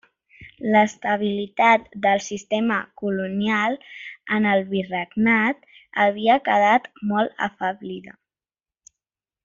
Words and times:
L'estabilitat 0.75 1.83
del 2.05 2.23
sistema 2.27 2.79
colonial 3.03 3.77
en 4.39 4.49
el 4.55 4.67
virregnat 4.73 5.63
havia 6.07 6.39
quedat 6.51 6.91
molt 7.13 7.47
afeblida. 7.51 8.19